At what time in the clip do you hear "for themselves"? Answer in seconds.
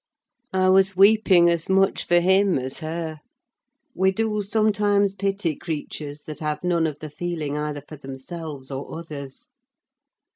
7.87-8.71